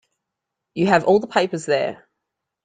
You 0.73 0.87
have 0.87 1.05
all 1.05 1.19
the 1.19 1.27
papers 1.27 1.67
there. 1.67 2.09